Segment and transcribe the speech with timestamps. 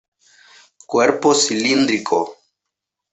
[0.87, 2.35] Cuerpo cilíndrico.